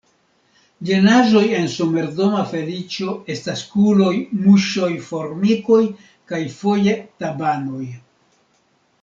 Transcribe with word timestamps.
Ĝenaĵoj 0.89 1.43
en 1.57 1.67
somerdoma 1.73 2.39
feliĉo 2.53 3.13
estas 3.33 3.61
kuloj, 3.75 4.15
muŝoj, 4.47 4.89
formikoj 5.11 5.79
kaj 6.33 6.41
foje 6.57 6.99
tabanoj. 7.23 7.85